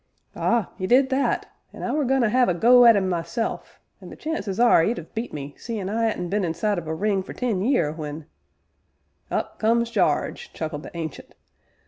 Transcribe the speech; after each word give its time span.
"Ah! 0.35 0.71
'e 0.79 0.87
did 0.87 1.11
that; 1.11 1.45
an' 1.71 1.83
I 1.83 1.91
were 1.91 2.05
going 2.05 2.23
to 2.23 2.35
'ave 2.35 2.51
a 2.51 2.55
go 2.55 2.85
at 2.85 2.95
'im 2.95 3.07
myself; 3.07 3.79
an' 4.01 4.09
the 4.09 4.15
chances 4.15 4.59
are 4.59 4.83
'e'd 4.83 4.97
'ave 4.99 5.09
beat 5.13 5.31
me, 5.31 5.53
seein' 5.59 5.89
I 5.91 6.09
'adn't 6.09 6.31
been 6.31 6.43
inside 6.43 6.79
of 6.79 6.87
a 6.87 6.95
ring 6.95 7.21
for 7.21 7.33
ten 7.33 7.61
year, 7.61 7.91
when" 7.91 8.25
"Up 9.39 9.59
comes 9.59 9.91
Jarge," 9.91 10.51
chuckled 10.53 10.81
the 10.81 10.97
Ancient. 10.97 11.35